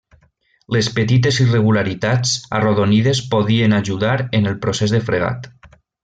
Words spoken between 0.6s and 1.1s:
Les